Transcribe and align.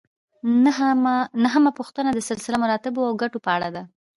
نهمه 1.43 1.71
پوښتنه 1.79 2.09
د 2.13 2.19
سلسله 2.29 2.57
مراتبو 2.63 3.01
او 3.09 3.13
ګټو 3.21 3.37
په 3.45 3.49
اړه 3.57 3.69
ده. 3.75 3.83